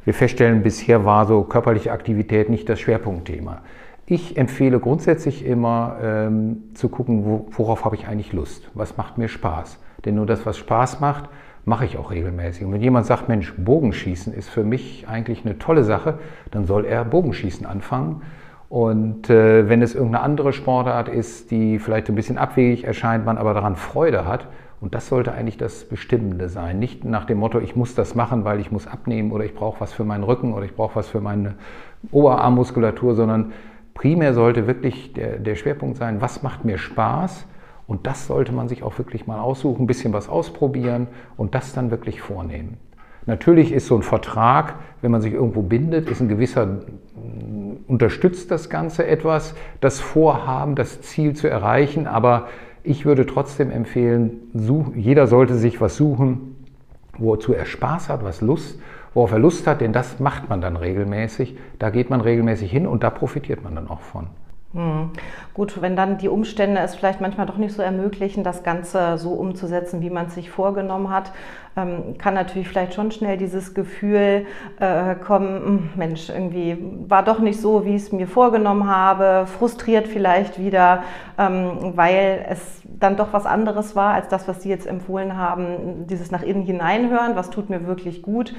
wir 0.05 0.13
feststellen, 0.13 0.63
bisher 0.63 1.03
war 1.03 1.25
so 1.25 1.43
körperliche 1.43 1.91
Aktivität 1.91 2.49
nicht 2.49 2.69
das 2.69 2.79
Schwerpunktthema. 2.79 3.61
Ich 4.05 4.37
empfehle 4.37 4.79
grundsätzlich 4.79 5.45
immer 5.45 5.97
ähm, 6.01 6.63
zu 6.75 6.87
gucken, 6.87 7.25
wo, 7.25 7.47
worauf 7.51 7.83
habe 7.83 7.97
ich 7.97 8.07
eigentlich 8.07 8.31
Lust, 8.31 8.69
was 8.73 8.95
macht 8.95 9.17
mir 9.17 9.27
Spaß. 9.27 9.79
Denn 10.05 10.15
nur 10.15 10.25
das, 10.25 10.45
was 10.45 10.57
Spaß 10.57 11.01
macht, 11.01 11.29
mache 11.67 11.83
ich 11.83 11.97
auch 11.97 12.11
regelmäßig. 12.11 12.63
Und 12.63 12.71
wenn 12.71 12.81
jemand 12.81 13.05
sagt, 13.05 13.27
Mensch, 13.27 13.53
Bogenschießen 13.57 14.33
ist 14.33 14.47
für 14.47 14.63
mich 14.63 15.05
eigentlich 15.09 15.45
eine 15.45 15.59
tolle 15.59 15.83
Sache, 15.83 16.17
dann 16.49 16.65
soll 16.65 16.85
er 16.85 17.03
Bogenschießen 17.03 17.65
anfangen. 17.65 18.21
Und 18.69 19.29
äh, 19.29 19.67
wenn 19.67 19.81
es 19.81 19.93
irgendeine 19.93 20.23
andere 20.23 20.53
Sportart 20.53 21.09
ist, 21.09 21.51
die 21.51 21.77
vielleicht 21.79 22.07
ein 22.07 22.15
bisschen 22.15 22.37
abwegig 22.37 22.85
erscheint, 22.85 23.25
man 23.25 23.37
aber 23.37 23.53
daran 23.53 23.75
Freude 23.75 24.25
hat, 24.25 24.47
und 24.79 24.95
das 24.95 25.07
sollte 25.07 25.33
eigentlich 25.33 25.57
das 25.57 25.85
Bestimmende 25.85 26.47
sein. 26.47 26.79
Nicht 26.79 27.03
nach 27.03 27.25
dem 27.25 27.39
Motto, 27.39 27.59
ich 27.59 27.75
muss 27.75 27.95
das 27.95 28.15
machen, 28.15 28.45
weil 28.45 28.61
ich 28.61 28.71
muss 28.71 28.87
abnehmen 28.87 29.31
oder 29.31 29.43
ich 29.43 29.53
brauche 29.53 29.81
was 29.81 29.91
für 29.91 30.05
meinen 30.05 30.23
Rücken 30.23 30.53
oder 30.53 30.63
ich 30.63 30.75
brauche 30.75 30.95
was 30.95 31.09
für 31.09 31.19
meine 31.19 31.55
Oberarmmuskulatur, 32.11 33.15
sondern 33.15 33.51
primär 33.93 34.33
sollte 34.33 34.67
wirklich 34.67 35.13
der, 35.13 35.39
der 35.39 35.55
Schwerpunkt 35.55 35.97
sein, 35.97 36.21
was 36.21 36.43
macht 36.43 36.63
mir 36.63 36.77
Spaß 36.77 37.45
und 37.87 38.05
das 38.05 38.27
sollte 38.27 38.51
man 38.51 38.67
sich 38.67 38.83
auch 38.83 38.97
wirklich 38.97 39.27
mal 39.27 39.39
aussuchen, 39.39 39.83
ein 39.83 39.87
bisschen 39.87 40.13
was 40.13 40.29
ausprobieren 40.29 41.07
und 41.37 41.55
das 41.55 41.73
dann 41.73 41.89
wirklich 41.89 42.21
vornehmen. 42.21 42.77
Natürlich 43.25 43.71
ist 43.73 43.87
so 43.87 43.95
ein 43.95 44.03
Vertrag, 44.03 44.75
wenn 45.01 45.11
man 45.11 45.21
sich 45.21 45.33
irgendwo 45.33 45.61
bindet, 45.61 46.09
ist 46.09 46.21
ein 46.21 46.29
gewisser, 46.29 46.79
unterstützt 47.87 48.51
das 48.51 48.69
Ganze 48.69 49.05
etwas, 49.05 49.53
das 49.81 49.99
Vorhaben, 49.99 50.75
das 50.75 51.01
Ziel 51.01 51.35
zu 51.35 51.49
erreichen, 51.49 52.07
aber 52.07 52.47
ich 52.83 53.05
würde 53.05 53.25
trotzdem 53.25 53.69
empfehlen, 53.69 54.39
jeder 54.95 55.27
sollte 55.27 55.55
sich 55.55 55.81
was 55.81 55.97
suchen, 55.97 56.55
wozu 57.17 57.53
er 57.53 57.65
Spaß 57.65 58.07
hat, 58.07 58.23
was 58.23 58.39
Lust, 58.39 58.79
worauf 59.13 59.31
er 59.31 59.39
Lust 59.39 59.67
hat, 59.67 59.81
denn 59.81 59.91
das 59.91 60.19
macht 60.19 60.47
man 60.47 60.61
dann 60.61 60.77
regelmäßig. 60.77 61.57
Da 61.79 61.89
geht 61.89 62.09
man 62.09 62.21
regelmäßig 62.21 62.71
hin 62.71 62.87
und 62.87 63.03
da 63.03 63.09
profitiert 63.09 63.63
man 63.63 63.75
dann 63.75 63.89
auch 63.89 64.01
von. 64.01 64.27
Hm. 64.77 65.09
Gut, 65.55 65.81
wenn 65.81 65.95
dann 65.95 66.19
die 66.19 66.29
Umstände 66.29 66.79
es 66.81 66.93
vielleicht 66.93 67.19
manchmal 67.19 67.47
doch 67.47 67.57
nicht 67.57 67.73
so 67.73 67.81
ermöglichen, 67.81 68.43
das 68.43 68.61
Ganze 68.61 69.17
so 69.17 69.31
umzusetzen, 69.31 70.01
wie 70.01 70.11
man 70.11 70.27
es 70.27 70.35
sich 70.35 70.51
vorgenommen 70.51 71.09
hat, 71.09 71.31
ähm, 71.75 72.15
kann 72.19 72.35
natürlich 72.35 72.67
vielleicht 72.67 72.93
schon 72.93 73.09
schnell 73.09 73.37
dieses 73.37 73.73
Gefühl 73.73 74.45
äh, 74.79 75.15
kommen, 75.15 75.65
hm, 75.65 75.89
Mensch, 75.95 76.29
irgendwie 76.29 76.77
war 77.07 77.23
doch 77.23 77.39
nicht 77.39 77.59
so, 77.59 77.85
wie 77.85 77.95
ich 77.95 78.03
es 78.03 78.11
mir 78.11 78.27
vorgenommen 78.27 78.87
habe, 78.87 79.47
frustriert 79.47 80.07
vielleicht 80.07 80.59
wieder, 80.59 81.01
ähm, 81.39 81.93
weil 81.95 82.45
es 82.47 82.81
dann 82.83 83.17
doch 83.17 83.33
was 83.33 83.47
anderes 83.47 83.95
war 83.95 84.13
als 84.13 84.27
das, 84.27 84.47
was 84.47 84.61
Sie 84.61 84.69
jetzt 84.69 84.85
empfohlen 84.85 85.37
haben, 85.37 86.05
dieses 86.07 86.29
nach 86.29 86.43
innen 86.43 86.63
hineinhören, 86.63 87.35
was 87.35 87.49
tut 87.49 87.71
mir 87.71 87.87
wirklich 87.87 88.21
gut. 88.21 88.53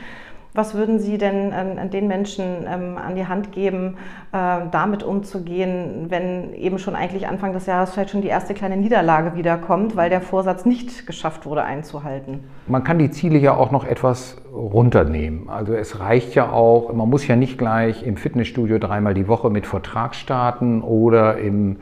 Was 0.55 0.75
würden 0.75 0.99
Sie 0.99 1.19
denn 1.19 1.53
an, 1.53 1.91
den 1.91 2.09
Menschen 2.09 2.67
ähm, 2.67 2.97
an 2.97 3.15
die 3.15 3.27
Hand 3.27 3.53
geben, 3.53 3.97
äh, 4.33 4.61
damit 4.71 5.03
umzugehen, 5.03 6.07
wenn 6.09 6.55
eben 6.55 6.79
schon 6.79 6.95
eigentlich 6.97 7.29
Anfang 7.29 7.53
des 7.53 7.67
Jahres 7.67 7.91
vielleicht 7.91 8.11
schon 8.11 8.23
die 8.23 8.29
erste 8.29 8.55
kleine 8.55 8.77
Niederlage 8.77 9.37
wiederkommt, 9.37 9.95
weil 9.95 10.11
der 10.11 10.21
Vorsatz 10.21 10.65
nicht 10.65 11.07
geschafft 11.07 11.47
wurde 11.47 11.65
einzuhalten? 11.65 12.45
Man 12.67 12.83
kann 12.83 12.99
die 12.99 13.11
Ziele 13.11 13.39
ja 13.39 13.55
auch 13.57 13.71
noch 13.71 13.85
etwas 13.85 14.37
runternehmen. 14.53 15.49
Also 15.49 15.75
es 15.75 16.01
reicht 16.01 16.35
ja 16.35 16.51
auch, 16.51 16.93
man 16.93 17.09
muss 17.09 17.27
ja 17.27 17.37
nicht 17.37 17.59
gleich 17.59 18.03
im 18.03 18.17
Fitnessstudio 18.17 18.79
dreimal 18.79 19.15
die 19.15 19.29
Woche 19.29 19.51
mit 19.51 19.67
Vertrag 19.67 20.15
starten 20.15 20.83
oder 20.83 21.39
im 21.39 21.77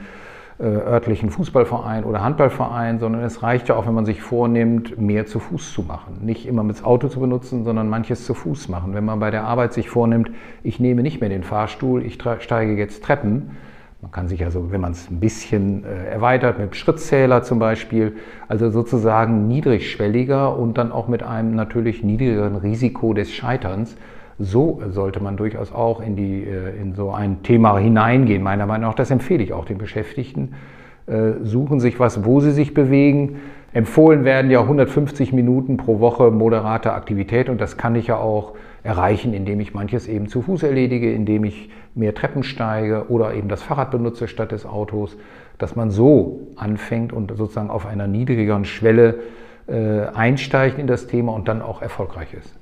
örtlichen 0.64 1.30
Fußballverein 1.30 2.04
oder 2.04 2.22
Handballverein, 2.22 2.98
sondern 2.98 3.22
es 3.22 3.42
reicht 3.42 3.68
ja 3.68 3.76
auch, 3.76 3.86
wenn 3.86 3.94
man 3.94 4.06
sich 4.06 4.22
vornimmt, 4.22 4.98
mehr 4.98 5.26
zu 5.26 5.38
Fuß 5.38 5.72
zu 5.72 5.82
machen. 5.82 6.18
Nicht 6.22 6.46
immer 6.46 6.62
mit 6.62 6.82
Auto 6.82 7.08
zu 7.08 7.20
benutzen, 7.20 7.64
sondern 7.64 7.88
manches 7.88 8.24
zu 8.24 8.32
Fuß 8.32 8.68
machen. 8.68 8.94
Wenn 8.94 9.04
man 9.04 9.18
bei 9.18 9.30
der 9.30 9.44
Arbeit 9.44 9.74
sich 9.74 9.90
vornimmt, 9.90 10.30
ich 10.62 10.80
nehme 10.80 11.02
nicht 11.02 11.20
mehr 11.20 11.28
den 11.28 11.42
Fahrstuhl, 11.42 12.04
ich 12.04 12.18
steige 12.40 12.74
jetzt 12.76 13.04
Treppen, 13.04 13.50
man 14.02 14.10
kann 14.10 14.28
sich 14.28 14.44
also, 14.44 14.70
wenn 14.70 14.80
man 14.80 14.92
es 14.92 15.10
ein 15.10 15.20
bisschen 15.20 15.84
äh, 15.84 16.06
erweitert, 16.06 16.58
mit 16.58 16.76
Schrittzähler 16.76 17.42
zum 17.42 17.58
Beispiel, 17.58 18.16
also 18.46 18.70
sozusagen 18.70 19.48
niedrigschwelliger 19.48 20.56
und 20.56 20.78
dann 20.78 20.92
auch 20.92 21.08
mit 21.08 21.22
einem 21.22 21.54
natürlich 21.54 22.02
niedrigeren 22.02 22.56
Risiko 22.56 23.14
des 23.14 23.32
Scheiterns, 23.32 23.96
so 24.38 24.82
sollte 24.90 25.22
man 25.22 25.36
durchaus 25.36 25.72
auch 25.72 26.00
in, 26.00 26.16
die, 26.16 26.44
äh, 26.44 26.80
in 26.80 26.94
so 26.94 27.10
ein 27.10 27.42
Thema 27.42 27.78
hineingehen, 27.78 28.42
meiner 28.42 28.66
Meinung 28.66 28.90
nach. 28.90 28.94
Das 28.94 29.10
empfehle 29.10 29.42
ich 29.42 29.52
auch 29.52 29.64
den 29.64 29.78
Beschäftigten. 29.78 30.54
Äh, 31.06 31.44
suchen 31.44 31.80
sich 31.80 31.98
was, 32.00 32.24
wo 32.24 32.40
sie 32.40 32.50
sich 32.50 32.74
bewegen. 32.74 33.36
Empfohlen 33.72 34.24
werden 34.24 34.50
ja 34.50 34.60
150 34.60 35.32
Minuten 35.32 35.76
pro 35.76 36.00
Woche 36.00 36.30
moderate 36.30 36.92
Aktivität 36.92 37.48
und 37.48 37.60
das 37.60 37.76
kann 37.76 37.94
ich 37.94 38.08
ja 38.08 38.16
auch 38.16 38.54
erreichen, 38.82 39.34
indem 39.34 39.60
ich 39.60 39.74
manches 39.74 40.08
eben 40.08 40.28
zu 40.28 40.42
Fuß 40.42 40.62
erledige, 40.62 41.12
indem 41.12 41.44
ich 41.44 41.70
mehr 41.94 42.14
Treppen 42.14 42.42
steige 42.42 43.06
oder 43.08 43.34
eben 43.34 43.48
das 43.48 43.62
Fahrrad 43.62 43.90
benutze 43.90 44.28
statt 44.28 44.52
des 44.52 44.66
Autos, 44.66 45.16
dass 45.58 45.76
man 45.76 45.90
so 45.90 46.40
anfängt 46.56 47.12
und 47.12 47.32
sozusagen 47.36 47.70
auf 47.70 47.86
einer 47.86 48.06
niedrigeren 48.06 48.64
Schwelle 48.64 49.20
äh, 49.66 50.06
einsteigt 50.14 50.78
in 50.78 50.86
das 50.86 51.06
Thema 51.06 51.32
und 51.32 51.48
dann 51.48 51.62
auch 51.62 51.82
erfolgreich 51.82 52.34
ist. 52.34 52.58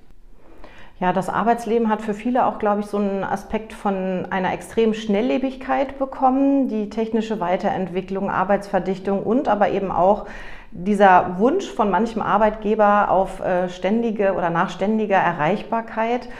Ja, 1.05 1.13
das 1.13 1.29
Arbeitsleben 1.29 1.91
hat 1.91 2.01
für 2.01 2.15
viele 2.15 2.47
auch, 2.47 2.59
glaube 2.59 2.81
ich, 2.81 2.87
so 2.87 2.97
einen 2.97 3.25
Aspekt 3.25 3.75
von 3.75 4.27
einer 4.31 4.55
extremen 4.55 4.95
Schnelllebigkeit 4.95 5.99
bekommen. 5.99 6.69
Die 6.69 6.89
technische 6.89 7.41
Weiterentwicklung, 7.41 8.31
Arbeitsverdichtung 8.31 9.23
und 9.23 9.47
aber 9.47 9.69
eben 9.69 9.93
auch 9.93 10.25
dieser 10.71 11.39
Wunsch 11.39 11.71
von 11.71 11.91
manchem 11.91 12.23
Arbeitgeber 12.23 13.11
auf 13.11 13.41
äh, 13.41 13.69
ständige 13.69 14.33
oder 14.33 14.49
nachständige 14.49 15.13
Erreichbarkeit. 15.13 16.31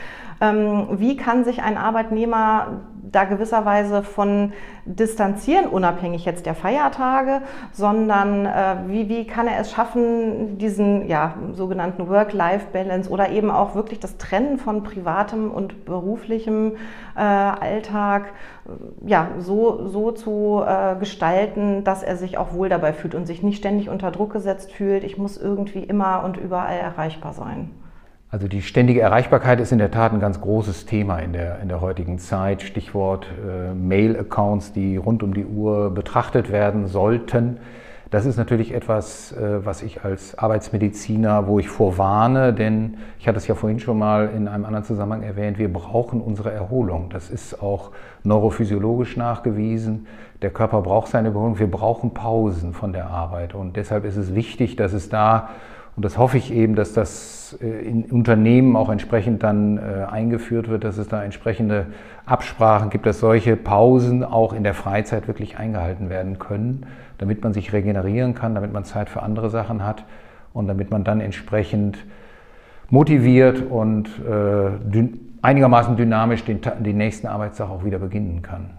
Ähm, 0.41 0.87
wie 0.93 1.15
kann 1.15 1.43
sich 1.43 1.61
ein 1.61 1.77
Arbeitnehmer 1.77 2.81
da 3.11 3.23
gewisserweise 3.25 4.03
von 4.03 4.53
distanzieren, 4.85 5.67
unabhängig 5.67 6.25
jetzt 6.25 6.45
der 6.45 6.55
Feiertage, 6.55 7.41
sondern 7.71 8.45
äh, 8.45 8.75
wie, 8.87 9.09
wie 9.09 9.25
kann 9.25 9.47
er 9.47 9.59
es 9.59 9.71
schaffen, 9.71 10.57
diesen 10.57 11.07
ja, 11.07 11.35
sogenannten 11.53 12.07
Work-Life-Balance 12.07 13.09
oder 13.09 13.29
eben 13.29 13.51
auch 13.51 13.75
wirklich 13.75 13.99
das 13.99 14.17
Trennen 14.17 14.57
von 14.57 14.83
privatem 14.83 15.51
und 15.51 15.85
beruflichem 15.85 16.73
äh, 17.15 17.19
Alltag 17.19 18.33
äh, 18.65 19.09
ja, 19.09 19.29
so, 19.39 19.87
so 19.87 20.11
zu 20.11 20.63
äh, 20.65 20.95
gestalten, 20.97 21.83
dass 21.83 22.03
er 22.03 22.17
sich 22.17 22.37
auch 22.37 22.53
wohl 22.53 22.69
dabei 22.69 22.93
fühlt 22.93 23.15
und 23.15 23.25
sich 23.25 23.43
nicht 23.43 23.57
ständig 23.57 23.89
unter 23.89 24.11
Druck 24.11 24.33
gesetzt 24.33 24.71
fühlt, 24.71 25.03
ich 25.03 25.17
muss 25.17 25.37
irgendwie 25.37 25.83
immer 25.83 26.23
und 26.23 26.37
überall 26.37 26.77
erreichbar 26.77 27.33
sein. 27.33 27.71
Also 28.35 28.49
die 28.49 28.61
ständige 28.61 28.99
Erreichbarkeit 28.99 29.61
ist 29.61 29.71
in 29.71 29.77
der 29.77 29.91
Tat 29.91 30.11
ein 30.11 30.19
ganz 30.19 30.41
großes 30.41 30.85
Thema 30.85 31.19
in 31.19 31.31
der, 31.31 31.59
in 31.61 31.69
der 31.69 31.79
heutigen 31.79 32.19
Zeit. 32.19 32.63
Stichwort 32.63 33.27
äh, 33.27 33.73
Mail-Accounts, 33.73 34.73
die 34.73 34.97
rund 34.97 35.23
um 35.23 35.33
die 35.33 35.45
Uhr 35.45 35.89
betrachtet 35.91 36.51
werden 36.51 36.87
sollten. 36.87 37.59
Das 38.11 38.25
ist 38.25 38.35
natürlich 38.35 38.73
etwas, 38.73 39.31
äh, 39.31 39.65
was 39.65 39.81
ich 39.83 40.03
als 40.03 40.37
Arbeitsmediziner, 40.37 41.47
wo 41.47 41.59
ich 41.59 41.69
vorwarne, 41.69 42.51
denn 42.51 42.97
ich 43.19 43.29
hatte 43.29 43.37
es 43.37 43.47
ja 43.47 43.55
vorhin 43.55 43.79
schon 43.79 43.97
mal 43.97 44.29
in 44.35 44.49
einem 44.49 44.65
anderen 44.65 44.83
Zusammenhang 44.83 45.23
erwähnt, 45.23 45.57
wir 45.57 45.71
brauchen 45.71 46.19
unsere 46.19 46.51
Erholung. 46.51 47.09
Das 47.11 47.29
ist 47.29 47.63
auch 47.63 47.91
neurophysiologisch 48.25 49.15
nachgewiesen. 49.15 50.07
Der 50.41 50.49
Körper 50.49 50.81
braucht 50.81 51.07
seine 51.07 51.29
Erholung. 51.29 51.57
Wir 51.57 51.71
brauchen 51.71 52.13
Pausen 52.13 52.73
von 52.73 52.91
der 52.91 53.07
Arbeit. 53.07 53.55
Und 53.55 53.77
deshalb 53.77 54.03
ist 54.03 54.17
es 54.17 54.35
wichtig, 54.35 54.75
dass 54.75 54.91
es 54.91 55.07
da 55.07 55.51
und 55.95 56.03
das 56.03 56.17
hoffe 56.17 56.37
ich 56.37 56.53
eben, 56.53 56.75
dass 56.75 56.93
das 56.93 57.57
äh, 57.61 57.87
in 57.87 58.05
Unternehmen 58.05 58.75
auch 58.75 58.89
entsprechend 58.89 59.43
dann 59.43 59.77
äh, 59.77 60.05
eingeführt 60.09 60.67
wird, 60.67 60.83
dass 60.83 60.97
es 60.97 61.07
da 61.07 61.23
entsprechende 61.23 61.87
Absprachen 62.25 62.89
gibt, 62.89 63.05
dass 63.05 63.19
solche 63.19 63.55
Pausen 63.55 64.23
auch 64.23 64.53
in 64.53 64.63
der 64.63 64.73
Freizeit 64.73 65.27
wirklich 65.27 65.57
eingehalten 65.57 66.09
werden 66.09 66.39
können, 66.39 66.85
damit 67.17 67.43
man 67.43 67.53
sich 67.53 67.71
regenerieren 67.71 68.35
kann, 68.35 68.55
damit 68.55 68.73
man 68.73 68.83
Zeit 68.83 69.09
für 69.09 69.23
andere 69.23 69.49
Sachen 69.49 69.85
hat 69.85 70.03
und 70.53 70.67
damit 70.67 70.91
man 70.91 71.03
dann 71.03 71.21
entsprechend 71.21 71.97
motiviert 72.89 73.61
und 73.61 74.09
äh, 74.27 75.07
einigermaßen 75.41 75.95
dynamisch 75.95 76.43
den, 76.43 76.59
den 76.61 76.97
nächsten 76.97 77.27
Arbeitstag 77.27 77.69
auch 77.69 77.83
wieder 77.85 77.99
beginnen 77.99 78.41
kann. 78.41 78.71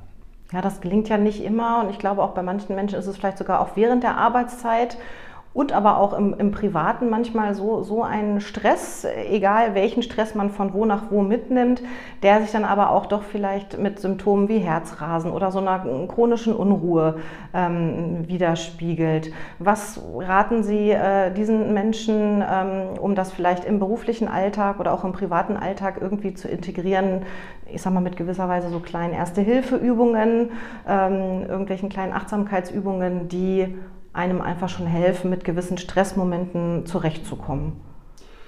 Ja, 0.52 0.61
das 0.61 0.80
gelingt 0.80 1.08
ja 1.08 1.18
nicht 1.18 1.44
immer 1.44 1.82
und 1.82 1.90
ich 1.90 1.99
glaube 1.99 2.23
auch 2.23 2.30
bei 2.30 2.42
manchen 2.42 2.75
Menschen 2.76 2.99
ist 2.99 3.06
es 3.06 3.16
vielleicht 3.16 3.38
sogar 3.38 3.61
auch 3.61 3.70
während 3.75 4.04
der 4.04 4.16
Arbeitszeit 4.16 4.96
und 5.57 5.73
aber 5.73 5.97
auch 5.97 6.13
im, 6.13 6.35
im 6.39 6.51
Privaten 6.51 7.09
manchmal 7.09 7.55
so, 7.55 7.83
so 7.83 8.03
ein 8.03 8.43
Stress, 8.43 9.07
egal 9.31 9.75
welchen 9.75 10.03
Stress 10.03 10.35
man 10.35 10.51
von 10.51 10.75
wo 10.75 10.85
nach 10.85 11.05
wo 11.11 11.23
mitnimmt, 11.23 11.83
der 12.23 12.43
sich 12.43 12.53
dann 12.53 12.67
aber 12.67 12.91
auch 12.91 13.07
doch 13.07 13.23
vielleicht 13.23 13.79
mit 13.79 13.99
Symptomen 13.99 14.51
wie 14.51 14.59
Herzrasen 14.59 15.31
oder 15.31 15.51
so 15.51 15.59
einer 15.61 15.79
chronischen 16.09 16.55
Unruhe 16.55 17.21
ähm, 17.55 18.29
widerspiegelt. 18.29 19.33
Was 19.59 19.99
raten 20.19 20.63
Sie 20.63 20.91
äh, 20.91 21.33
diesen 21.33 21.73
Menschen, 21.73 22.45
ähm, 22.47 22.99
um 23.01 23.15
das 23.15 23.33
vielleicht 23.33 23.65
im 23.65 23.79
beruflichen 23.79 24.29
Alltag 24.29 24.79
oder 24.79 24.93
auch 24.93 25.05
im 25.05 25.13
privaten 25.13 25.57
Alltag 25.57 25.97
irgendwie 26.03 26.35
zu 26.35 26.49
integrieren? 26.49 27.23
Ich 27.73 27.81
sag 27.81 27.95
mal 27.95 28.01
mit 28.01 28.19
gewisser 28.19 28.47
Weise 28.51 28.69
so 28.69 28.81
kleinen 28.81 29.15
Erste-Hilfe-Übungen, 29.15 30.51
ähm, 30.87 31.47
irgendwelchen 31.49 31.89
kleinen 31.89 32.13
Achtsamkeitsübungen, 32.13 33.29
die 33.29 33.75
einem 34.16 34.40
einfach 34.40 34.68
schon 34.68 34.87
helfen, 34.87 35.30
mit 35.30 35.44
gewissen 35.44 35.78
Stressmomenten 35.78 36.87
zurechtzukommen? 36.87 37.73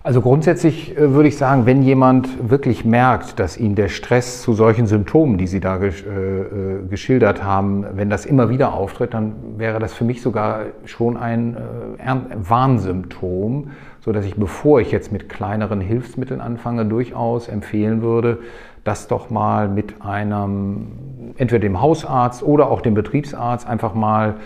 Also 0.08 0.22
grundsätzlich 0.22 0.96
äh, 0.96 1.12
würde 1.12 1.28
ich 1.28 1.36
sagen, 1.36 1.66
wenn 1.66 1.82
jemand 1.82 2.50
wirklich 2.50 2.84
merkt, 2.84 3.38
dass 3.38 3.58
ihn 3.58 3.74
der 3.74 3.88
Stress 3.88 4.40
zu 4.42 4.54
solchen 4.54 4.86
Symptomen, 4.86 5.38
die 5.38 5.46
Sie 5.46 5.60
da 5.60 5.76
äh, 5.76 5.88
äh, 5.88 6.86
geschildert 6.88 7.42
haben, 7.42 7.84
wenn 7.94 8.08
das 8.08 8.24
immer 8.24 8.48
wieder 8.48 8.72
auftritt, 8.72 9.12
dann 9.12 9.34
wäre 9.58 9.80
das 9.80 9.92
für 9.92 10.04
mich 10.04 10.22
sogar 10.22 10.60
schon 10.84 11.16
ein 11.16 11.56
Warnsymptom, 12.36 13.72
so 14.00 14.12
dass 14.12 14.24
ich, 14.24 14.36
bevor 14.36 14.80
ich 14.80 14.92
jetzt 14.92 15.12
mit 15.12 15.28
kleineren 15.28 15.80
Hilfsmitteln 15.80 16.40
anfange, 16.40 16.86
durchaus 16.86 17.48
empfehlen 17.48 18.00
würde, 18.00 18.38
das 18.84 19.08
doch 19.08 19.28
mal 19.28 19.68
mit 19.68 20.00
einem, 20.00 20.86
entweder 21.36 21.60
dem 21.60 21.82
Hausarzt 21.82 22.42
oder 22.42 22.70
auch 22.70 22.80
dem 22.80 22.94
Betriebsarzt 22.94 23.68
einfach 23.68 23.92
mal 23.94 24.36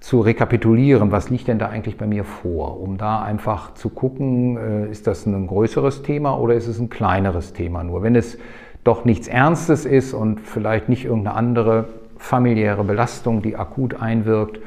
zu 0.00 0.20
rekapitulieren, 0.20 1.10
was 1.10 1.30
liegt 1.30 1.48
denn 1.48 1.58
da 1.58 1.68
eigentlich 1.68 1.96
bei 1.96 2.06
mir 2.06 2.24
vor, 2.24 2.80
um 2.80 2.96
da 2.96 3.22
einfach 3.22 3.74
zu 3.74 3.88
gucken, 3.88 4.56
äh, 4.56 4.90
ist 4.90 5.06
das 5.06 5.26
ein 5.26 5.46
größeres 5.46 6.02
Thema 6.02 6.38
oder 6.38 6.54
ist 6.54 6.66
es 6.66 6.78
ein 6.78 6.90
kleineres 6.90 7.52
Thema 7.52 7.82
nur. 7.82 8.02
Wenn 8.02 8.14
es 8.14 8.38
doch 8.84 9.04
nichts 9.04 9.26
Ernstes 9.26 9.84
ist 9.84 10.14
und 10.14 10.40
vielleicht 10.40 10.88
nicht 10.88 11.04
irgendeine 11.04 11.36
andere 11.36 11.88
familiäre 12.18 12.84
Belastung, 12.84 13.42
die 13.42 13.56
akut 13.56 14.00
einwirkt, 14.00 14.60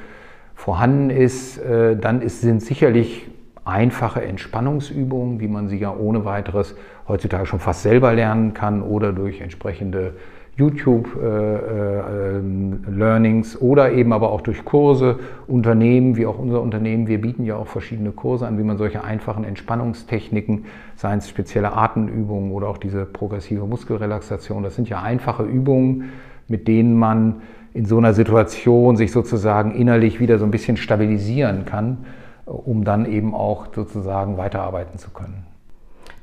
vorhanden 0.56 1.10
ist, 1.10 1.58
äh, 1.60 1.96
dann 1.96 2.28
sind 2.28 2.62
sicherlich 2.62 3.28
einfache 3.64 4.22
Entspannungsübungen, 4.22 5.40
wie 5.40 5.48
man 5.48 5.68
sie 5.70 5.78
ja 5.78 5.96
ohne 5.96 6.26
weiteres 6.26 6.76
heutzutage 7.08 7.46
schon 7.46 7.60
fast 7.60 7.84
selber 7.84 8.14
lernen 8.14 8.54
kann 8.54 8.82
oder 8.82 9.14
durch 9.14 9.42
entsprechende 9.42 10.16
YouTube-Learnings 10.60 13.56
äh, 13.56 13.58
äh, 13.58 13.62
oder 13.62 13.92
eben 13.94 14.14
aber 14.14 14.32
auch 14.32 14.42
durch 14.42 14.64
Kurse, 14.66 15.20
Unternehmen, 15.48 16.18
wie 16.18 16.26
auch 16.26 16.38
unser 16.38 16.62
Unternehmen. 16.62 17.08
Wir 17.08 17.22
bieten 17.22 17.46
ja 17.46 17.56
auch 17.56 17.68
verschiedene 17.68 18.12
Kurse 18.12 18.46
an, 18.46 18.60
wie 18.60 18.64
man 18.64 18.78
solche 18.78 19.02
einfachen 19.04 19.46
Entspannungstechniken, 19.46 20.66
seien 20.96 21.20
es 21.20 21.30
spezielle 21.30 21.72
Atemübungen 21.74 22.52
oder 22.52 22.68
auch 22.68 22.78
diese 22.78 23.06
progressive 23.06 23.66
Muskelrelaxation, 23.66 24.64
das 24.64 24.76
sind 24.76 24.90
ja 24.90 25.02
einfache 25.02 25.44
Übungen, 25.44 26.10
mit 26.48 26.68
denen 26.68 27.00
man 27.00 27.42
in 27.74 27.86
so 27.86 27.98
einer 27.98 28.14
Situation 28.14 28.98
sich 28.98 29.12
sozusagen 29.12 29.72
innerlich 29.72 30.20
wieder 30.20 30.40
so 30.40 30.46
ein 30.46 30.52
bisschen 30.52 30.76
stabilisieren 30.76 31.64
kann, 31.66 32.00
um 32.46 32.84
dann 32.84 33.06
eben 33.06 33.34
auch 33.34 33.68
sozusagen 33.74 34.38
weiterarbeiten 34.38 34.98
zu 34.98 35.12
können. 35.12 35.46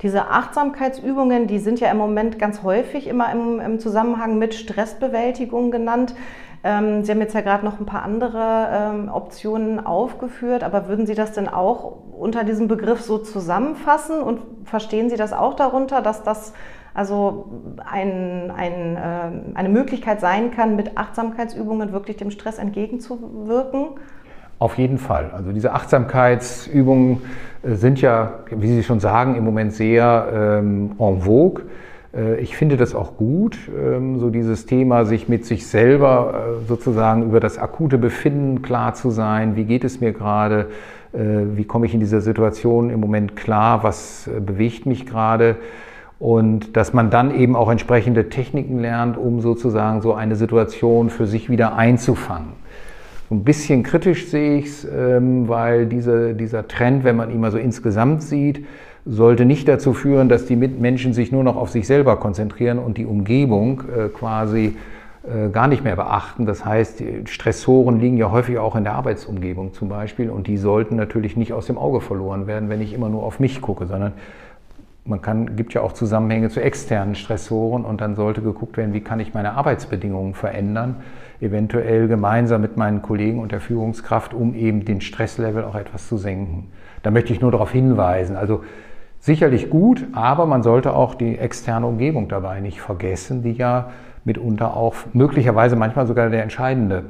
Diese 0.02 0.28
Achtsamkeitsübungen, 0.28 1.46
die 1.46 1.58
sind 1.58 1.80
ja 1.80 1.90
im 1.90 1.96
Moment 1.96 2.38
ganz 2.38 2.62
häufig 2.62 3.06
immer 3.06 3.32
im, 3.32 3.60
im 3.60 3.78
Zusammenhang 3.78 4.38
mit 4.38 4.54
Stressbewältigung 4.54 5.70
genannt. 5.70 6.14
Ähm, 6.64 7.02
Sie 7.02 7.10
haben 7.12 7.20
jetzt 7.20 7.34
ja 7.34 7.40
gerade 7.40 7.64
noch 7.64 7.80
ein 7.80 7.86
paar 7.86 8.02
andere 8.02 8.68
ähm, 8.70 9.08
Optionen 9.08 9.84
aufgeführt, 9.84 10.64
aber 10.64 10.88
würden 10.88 11.06
Sie 11.06 11.14
das 11.14 11.32
denn 11.32 11.48
auch 11.48 11.96
unter 12.12 12.44
diesem 12.44 12.68
Begriff 12.68 13.00
so 13.00 13.18
zusammenfassen 13.18 14.20
und 14.20 14.40
verstehen 14.64 15.08
Sie 15.08 15.16
das 15.16 15.32
auch 15.32 15.54
darunter, 15.54 16.02
dass 16.02 16.22
das 16.22 16.52
also 16.92 17.46
ein, 17.84 18.50
ein, 18.50 18.96
äh, 18.96 19.54
eine 19.54 19.68
Möglichkeit 19.68 20.20
sein 20.20 20.50
kann, 20.50 20.76
mit 20.76 20.96
Achtsamkeitsübungen 20.96 21.92
wirklich 21.92 22.16
dem 22.16 22.30
Stress 22.30 22.58
entgegenzuwirken? 22.58 24.00
Auf 24.58 24.78
jeden 24.78 24.98
Fall. 24.98 25.30
Also 25.34 25.52
diese 25.52 25.72
Achtsamkeitsübungen 25.72 27.18
äh, 27.62 27.74
sind 27.74 28.00
ja, 28.00 28.40
wie 28.50 28.68
Sie 28.68 28.82
schon 28.82 29.00
sagen, 29.00 29.36
im 29.36 29.44
Moment 29.44 29.72
sehr 29.72 30.60
ähm, 30.62 30.92
en 30.98 31.20
vogue. 31.20 31.64
Äh, 32.14 32.40
ich 32.40 32.56
finde 32.56 32.78
das 32.78 32.94
auch 32.94 33.16
gut, 33.16 33.58
ähm, 33.76 34.18
so 34.18 34.30
dieses 34.30 34.64
Thema, 34.64 35.04
sich 35.04 35.28
mit 35.28 35.44
sich 35.44 35.66
selber 35.66 36.34
äh, 36.62 36.66
sozusagen 36.66 37.24
über 37.24 37.38
das 37.38 37.58
akute 37.58 37.98
Befinden 37.98 38.62
klar 38.62 38.94
zu 38.94 39.10
sein. 39.10 39.56
Wie 39.56 39.64
geht 39.64 39.84
es 39.84 40.00
mir 40.00 40.12
gerade? 40.12 40.66
Wie 41.12 41.64
komme 41.64 41.86
ich 41.86 41.94
in 41.94 42.00
dieser 42.00 42.20
Situation 42.20 42.90
im 42.90 43.00
Moment 43.00 43.36
klar? 43.36 43.82
Was 43.82 44.28
bewegt 44.44 44.84
mich 44.84 45.06
gerade? 45.06 45.56
Und 46.18 46.76
dass 46.76 46.92
man 46.92 47.08
dann 47.08 47.34
eben 47.34 47.56
auch 47.56 47.70
entsprechende 47.70 48.28
Techniken 48.28 48.80
lernt, 48.80 49.16
um 49.16 49.40
sozusagen 49.40 50.02
so 50.02 50.12
eine 50.12 50.36
Situation 50.36 51.08
für 51.08 51.26
sich 51.26 51.48
wieder 51.48 51.74
einzufangen. 51.74 52.48
So 53.28 53.34
ein 53.34 53.42
bisschen 53.42 53.82
kritisch 53.82 54.28
sehe 54.28 54.58
ich 54.58 54.66
es, 54.66 54.84
ähm, 54.84 55.48
weil 55.48 55.86
diese, 55.86 56.34
dieser 56.34 56.68
Trend, 56.68 57.02
wenn 57.02 57.16
man 57.16 57.30
ihn 57.30 57.40
mal 57.40 57.50
so 57.50 57.58
insgesamt 57.58 58.22
sieht, 58.22 58.64
sollte 59.04 59.44
nicht 59.44 59.66
dazu 59.68 59.94
führen, 59.94 60.28
dass 60.28 60.46
die 60.46 60.56
Menschen 60.56 61.12
sich 61.12 61.32
nur 61.32 61.44
noch 61.44 61.56
auf 61.56 61.70
sich 61.70 61.86
selber 61.86 62.16
konzentrieren 62.16 62.78
und 62.78 62.98
die 62.98 63.06
Umgebung 63.06 63.82
äh, 63.82 64.08
quasi 64.08 64.76
äh, 65.24 65.48
gar 65.50 65.66
nicht 65.66 65.82
mehr 65.82 65.96
beachten. 65.96 66.46
Das 66.46 66.64
heißt, 66.64 67.02
Stressoren 67.24 67.98
liegen 67.98 68.16
ja 68.16 68.30
häufig 68.30 68.58
auch 68.58 68.76
in 68.76 68.84
der 68.84 68.94
Arbeitsumgebung 68.94 69.72
zum 69.72 69.88
Beispiel 69.88 70.30
und 70.30 70.46
die 70.46 70.56
sollten 70.56 70.94
natürlich 70.94 71.36
nicht 71.36 71.52
aus 71.52 71.66
dem 71.66 71.78
Auge 71.78 72.00
verloren 72.00 72.46
werden, 72.46 72.68
wenn 72.68 72.80
ich 72.80 72.92
immer 72.92 73.08
nur 73.08 73.24
auf 73.24 73.40
mich 73.40 73.60
gucke, 73.60 73.86
sondern 73.86 74.12
man 75.04 75.22
kann, 75.22 75.56
gibt 75.56 75.74
ja 75.74 75.82
auch 75.82 75.92
Zusammenhänge 75.92 76.48
zu 76.48 76.60
externen 76.60 77.14
Stressoren 77.14 77.84
und 77.84 78.00
dann 78.00 78.14
sollte 78.14 78.42
geguckt 78.42 78.76
werden, 78.76 78.92
wie 78.92 79.00
kann 79.00 79.18
ich 79.18 79.34
meine 79.34 79.54
Arbeitsbedingungen 79.54 80.34
verändern, 80.34 80.96
eventuell 81.40 82.08
gemeinsam 82.08 82.60
mit 82.60 82.76
meinen 82.76 83.02
Kollegen 83.02 83.40
und 83.40 83.52
der 83.52 83.60
Führungskraft, 83.60 84.34
um 84.34 84.54
eben 84.54 84.84
den 84.84 85.00
Stresslevel 85.00 85.64
auch 85.64 85.74
etwas 85.74 86.08
zu 86.08 86.16
senken. 86.16 86.70
Da 87.02 87.10
möchte 87.10 87.32
ich 87.32 87.40
nur 87.40 87.52
darauf 87.52 87.70
hinweisen. 87.70 88.36
Also 88.36 88.64
sicherlich 89.20 89.70
gut, 89.70 90.06
aber 90.12 90.46
man 90.46 90.62
sollte 90.62 90.94
auch 90.94 91.14
die 91.14 91.38
externe 91.38 91.86
Umgebung 91.86 92.28
dabei 92.28 92.60
nicht 92.60 92.80
vergessen, 92.80 93.42
die 93.42 93.52
ja 93.52 93.90
mitunter 94.24 94.76
auch 94.76 94.94
möglicherweise 95.12 95.76
manchmal 95.76 96.06
sogar 96.06 96.30
der 96.30 96.42
entscheidende 96.42 97.04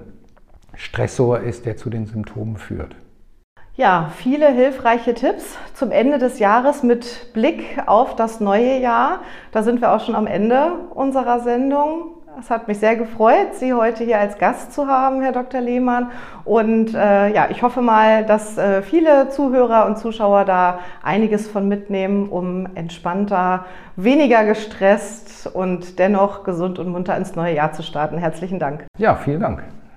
Stressor 0.74 1.40
ist, 1.40 1.64
der 1.64 1.76
zu 1.76 1.88
den 1.88 2.06
Symptomen 2.06 2.56
führt. 2.56 2.94
Ja, 3.74 4.10
viele 4.16 4.48
hilfreiche 4.48 5.12
Tipps 5.12 5.58
zum 5.74 5.90
Ende 5.90 6.16
des 6.18 6.38
Jahres 6.38 6.82
mit 6.82 7.32
Blick 7.34 7.78
auf 7.84 8.16
das 8.16 8.40
neue 8.40 8.78
Jahr. 8.78 9.20
Da 9.52 9.62
sind 9.62 9.82
wir 9.82 9.92
auch 9.92 10.00
schon 10.00 10.14
am 10.14 10.26
Ende 10.26 10.72
unserer 10.94 11.40
Sendung. 11.40 12.15
Es 12.38 12.50
hat 12.50 12.68
mich 12.68 12.78
sehr 12.78 12.96
gefreut, 12.96 13.54
Sie 13.54 13.72
heute 13.72 14.04
hier 14.04 14.18
als 14.18 14.36
Gast 14.36 14.74
zu 14.74 14.86
haben, 14.86 15.22
Herr 15.22 15.32
Dr. 15.32 15.62
Lehmann. 15.62 16.10
Und 16.44 16.94
äh, 16.94 17.32
ja, 17.32 17.48
ich 17.48 17.62
hoffe 17.62 17.80
mal, 17.80 18.26
dass 18.26 18.58
äh, 18.58 18.82
viele 18.82 19.30
Zuhörer 19.30 19.86
und 19.86 19.96
Zuschauer 19.96 20.44
da 20.44 20.80
einiges 21.02 21.48
von 21.48 21.66
mitnehmen, 21.66 22.28
um 22.28 22.68
entspannter, 22.74 23.64
weniger 23.96 24.44
gestresst 24.44 25.46
und 25.46 25.98
dennoch 25.98 26.44
gesund 26.44 26.78
und 26.78 26.88
munter 26.88 27.16
ins 27.16 27.34
neue 27.36 27.54
Jahr 27.54 27.72
zu 27.72 27.82
starten. 27.82 28.18
Herzlichen 28.18 28.58
Dank. 28.58 28.84
Ja, 28.98 29.14
vielen 29.14 29.40
Dank. 29.40 29.62